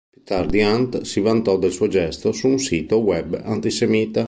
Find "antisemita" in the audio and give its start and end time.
3.43-4.19